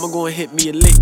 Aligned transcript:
gon' 0.00 0.12
go 0.12 0.26
and 0.26 0.34
hit 0.34 0.52
me 0.52 0.68
a 0.68 0.72
lick. 0.72 0.94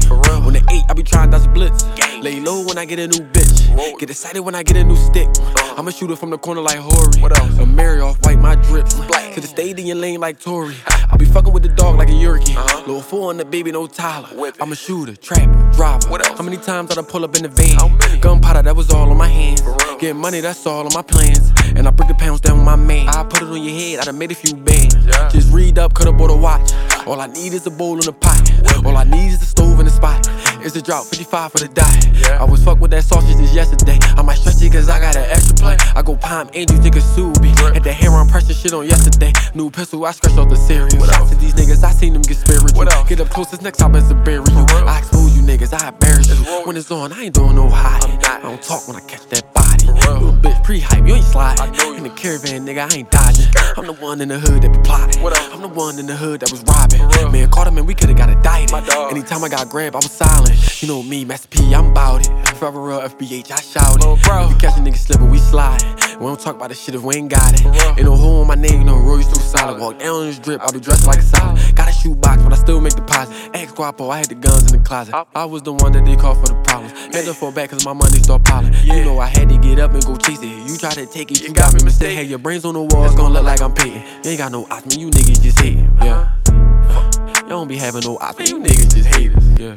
When 0.45 0.55
the 0.55 0.65
eight, 0.71 0.85
I 0.89 0.95
be 0.95 1.03
trying 1.03 1.31
to 1.31 1.39
dodge 1.39 1.53
blitz. 1.55 1.85
Lay 2.23 2.41
low 2.41 2.65
when 2.65 2.79
I 2.79 2.85
get 2.85 2.99
a 2.99 3.07
new 3.07 3.25
bitch. 3.33 3.99
Get 3.99 4.11
excited 4.11 4.41
when 4.41 4.55
I 4.55 4.63
get 4.63 4.77
a 4.77 4.85
new 4.85 4.97
stick. 4.97 5.29
I'ma 5.77 5.91
shoot 5.91 6.11
it 6.11 6.19
from 6.19 6.31
the 6.31 6.39
corner 6.39 6.61
like 6.61 6.79
Horry. 6.79 7.21
What 7.21 7.37
else? 7.39 7.53
Amiri 7.53 8.05
off 8.05 8.25
white, 8.25 8.39
my 8.39 8.57
drips. 8.57 8.95
Could've 9.35 9.45
stayed 9.45 9.79
in 9.79 9.87
your 9.87 9.97
lane 9.97 10.21
like 10.21 10.41
Tory. 10.41 10.75
I 11.11 11.17
be 11.17 11.25
fucking 11.25 11.53
with 11.53 11.63
the 11.63 11.69
dog 11.69 11.97
like 11.97 12.09
a 12.09 12.13
Yorkie. 12.13 12.57
Little 12.87 13.01
four 13.01 13.31
on 13.31 13.37
the 13.37 13.45
baby, 13.45 13.71
no 13.71 13.87
Tyler. 13.87 14.29
I'm 14.61 14.73
a 14.73 14.77
shooter, 14.77 15.15
trapper, 15.15 15.71
driver. 15.73 16.09
What 16.09 16.27
else? 16.27 16.37
How 16.39 16.45
many 16.45 16.57
times 16.57 16.89
did 16.89 16.99
I 16.99 17.03
pull 17.03 17.25
up 17.25 17.37
in 17.37 17.43
the 17.43 17.49
van? 17.49 18.21
Gunpowder, 18.21 18.63
that 18.63 18.75
was 18.75 18.91
all 18.91 19.11
on 19.11 19.17
my 19.17 19.29
hands. 19.29 19.63
Getting 20.01 20.17
money, 20.17 20.41
that's 20.41 20.67
all 20.67 20.87
on 20.87 20.93
my 20.95 21.03
plans. 21.03 21.53
And 21.77 21.87
I 21.87 21.91
break 21.91 22.09
the 22.09 22.15
pounds 22.15 22.41
down 22.41 22.57
with 22.59 22.67
my 22.67 22.77
man. 22.77 23.09
I 23.09 23.23
put 23.25 23.43
it 23.43 23.49
on 23.49 23.63
your 23.63 23.75
head, 23.75 24.01
I 24.01 24.05
done 24.05 24.19
made 24.19 24.33
a 24.33 24.35
few 24.35 24.57
bands. 24.57 24.97
Yeah. 24.97 25.29
Just 25.29 25.53
read 25.53 25.79
up, 25.79 25.95
could've 25.95 26.17
bought 26.17 26.31
a 26.31 26.37
watch. 26.37 26.73
All 27.07 27.21
I 27.21 27.27
need 27.27 27.53
is 27.53 27.67
a 27.67 27.71
bowl 27.71 27.95
and 27.95 28.07
a 28.09 28.13
pot. 28.13 28.48
All 28.85 28.97
I 28.97 29.05
need 29.05 29.29
is 29.33 29.43
a 29.43 29.47
stove 29.47 29.79
and 29.79 29.89
a 29.89 29.91
spot. 29.91 30.29
It's 30.61 30.77
a 30.77 30.83
drought, 30.83 31.07
55 31.07 31.53
for 31.53 31.59
the 31.59 31.69
die. 31.69 32.01
Yeah. 32.13 32.43
I 32.43 32.45
was 32.45 32.63
fucked 32.65 32.81
with 32.81 32.91
that 32.91 33.05
sausage 33.05 33.37
just 33.37 33.55
yesterday. 33.55 33.99
I 34.17 34.23
might 34.23 34.39
stretch 34.39 34.61
it 34.63 34.73
cause 34.73 34.89
I 34.89 35.01
got 35.01 35.17
an 35.17 35.25
extra 35.31 35.55
play. 35.57 35.77
I 35.95 36.03
go 36.03 36.17
Palm 36.17 36.51
Angels, 36.53 36.81
nigga 36.81 37.01
Ksubi. 37.01 37.57
Had 37.73 37.85
the 37.85 37.93
hair 37.93 38.11
on 38.11 38.29
pressure 38.29 38.55
shit 38.55 38.73
on 38.73 38.87
yesterday. 38.87 39.33
New 39.55 39.71
pistol, 39.71 40.05
I 40.05 40.13
scratched 40.13 40.39
off 40.39 40.49
the 40.49 40.57
Shout 40.57 40.93
else? 41.15 41.31
to 41.31 41.37
these 41.37 41.55
niggas, 41.55 41.85
I 41.85 41.93
seen 41.93 42.13
them 42.13 42.23
get 42.23 42.37
spiritual. 42.37 42.85
Get 43.07 43.21
up 43.21 43.31
close, 43.31 43.51
this 43.51 43.63
next 43.63 43.79
time 43.79 43.95
is 43.95 44.11
a 44.11 44.15
bury 44.15 44.45
you. 44.51 44.67
I 44.87 44.99
expose 44.99 45.37
you 45.37 45.43
niggas, 45.43 45.73
I 45.73 45.89
embarrass 45.89 46.29
you. 46.29 46.67
When 46.67 46.77
it's 46.77 46.91
on, 46.91 47.13
I 47.13 47.23
ain't 47.25 47.35
doing 47.35 47.55
no 47.57 47.69
hiding. 47.69 48.19
I 48.25 48.41
don't 48.43 48.63
talk 48.63 48.87
when 48.89 48.97
I 48.97 49.01
catch 49.01 49.27
that 49.29 49.53
body. 49.55 49.87
Little 49.87 50.33
bitch 50.33 50.63
pre-hype, 50.65 51.07
you 51.07 51.15
ain't 51.15 51.35
know. 51.35 51.95
In 51.95 52.03
the 52.03 52.11
caravan, 52.11 52.67
nigga, 52.67 52.93
I 52.93 52.97
ain't 52.97 53.11
dodging. 53.11 53.28
I'm 53.77 53.87
the 53.87 53.93
one 53.93 54.21
in 54.21 54.29
the 54.29 54.39
hood 54.39 54.63
that 54.63 54.73
be 54.73 54.79
plotting. 54.81 55.25
I'm 55.25 55.61
the 55.61 55.69
one 55.69 55.99
in 55.99 56.07
the 56.07 56.17
hood 56.17 56.41
that 56.41 56.51
was 56.51 56.63
robbing. 56.63 57.33
Man, 57.33 57.51
Carter, 57.51 57.71
man, 57.71 57.87
we 57.87 57.95
could've 57.95 58.17
got 58.17 58.31
a 58.31 58.41
diet. 58.43 58.73
My 58.73 58.85
dog. 58.85 59.13
Anytime 59.13 59.45
I 59.45 59.49
got 59.49 59.69
grabbed, 59.69 59.95
I 59.95 59.99
was 59.99 60.11
silent. 60.11 60.83
You 60.83 60.89
know 60.89 61.03
me, 61.03 61.25
Master 61.25 61.49
P, 61.49 61.75
I'm 61.75 61.93
bout 61.93 62.29
it. 62.29 62.49
Forever 62.57 62.81
real 62.81 63.01
FBH, 63.01 63.51
I 63.51 63.61
shout 63.61 63.97
it. 63.97 64.05
Oh, 64.05 64.19
bro. 64.23 64.47
If 64.47 64.55
we 64.55 64.61
catch 64.61 64.79
a 64.79 64.81
nigga 64.81 64.97
slipping, 64.97 65.31
we 65.31 65.39
slide. 65.39 65.83
We 66.19 66.27
don't 66.27 66.41
talk 66.41 66.57
about 66.57 66.71
this 66.71 66.83
shit 66.83 66.97
if 66.97 67.03
we 67.03 67.15
ain't 67.15 67.31
got 67.31 67.55
it. 67.55 67.65
Ain't 67.97 68.03
no 68.03 68.17
hole 68.17 68.43
in 68.43 68.49
my 68.49 68.57
name, 68.57 68.87
no 68.87 68.99
Roy's 68.99 69.29
too 69.29 69.39
solid. 69.41 69.81
Walk 69.81 70.01
down 70.01 70.27
this 70.27 70.41
drip, 70.41 70.61
I 70.61 70.73
be 70.73 70.81
dressed 70.81 71.07
like 71.07 71.19
a 71.19 71.23
solid. 71.23 71.77
Got 71.77 71.89
a 71.89 71.93
shoebox, 71.93 72.43
but 72.43 72.53
I 72.53 72.57
still 72.57 72.81
make 72.81 72.97
deposits. 72.97 73.51
Ex 73.55 73.71
Guapo, 73.71 74.11
I 74.11 74.19
had 74.19 74.27
the 74.27 74.35
guns 74.35 74.73
in 74.73 74.81
the 74.81 74.85
closet. 74.85 75.15
I 75.37 75.45
was 75.45 75.63
the 75.63 75.73
one 75.73 75.93
that 75.93 76.05
they 76.05 76.17
called 76.17 76.39
for 76.39 76.53
the 76.53 76.61
problems. 76.63 76.93
Had 77.15 77.25
to 77.25 77.35
fall 77.35 77.53
back 77.53 77.71
cause 77.71 77.85
my 77.85 77.93
money 77.93 78.19
start 78.19 78.43
piling. 78.45 78.75
You 78.83 79.05
know 79.05 79.21
I 79.21 79.27
had 79.27 79.49
to 79.49 79.59
get 79.59 79.79
up 79.79 79.93
and 79.93 80.05
go 80.05 80.17
chase 80.17 80.43
it. 80.43 80.69
You 80.69 80.77
try 80.77 80.91
to 80.91 81.07
take 81.07 81.31
it, 81.31 81.41
you, 81.41 81.53
got 81.53 81.73
me 81.75 81.85
mistaken. 81.85 82.17
Hey, 82.17 82.25
your 82.25 82.39
brains 82.41 82.65
on 82.65 82.75
the 82.75 82.83
wall, 82.83 83.05
it's 83.05 83.15
gonna 83.15 83.35
look 83.35 83.45
like 83.45 83.61
I'm 83.61 83.73
painting. 83.73 84.03
You 84.25 84.31
ain't 84.31 84.39
got 84.39 84.51
no 84.51 84.67
option, 84.67 84.99
you 84.99 85.11
niggas 85.11 85.41
just 85.41 85.61
hating. 85.61 85.97
Yeah. 86.03 86.33
You 86.49 87.49
don't 87.49 87.69
be 87.69 87.77
having 87.77 88.03
no 88.03 88.19
option, 88.19 88.47
you 88.47 88.59
niggas 88.59 88.93
just 88.93 89.09
haters. 89.15 89.61
Yeah. 89.61 89.77